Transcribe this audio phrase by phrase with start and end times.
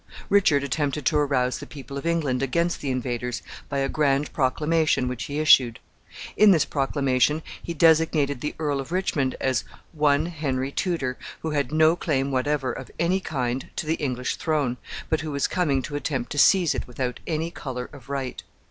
[0.31, 5.07] Richard attempted to arouse the people of England against the invaders by a grand proclamation
[5.07, 5.77] which he issued.
[6.35, 11.71] In this proclamation he designated the Earl of Richmond as "one Henry Tudor," who had
[11.71, 14.77] no claim whatever, of any kind, to the English throne,
[15.07, 18.41] but who was coming to attempt to seize it without any color of right.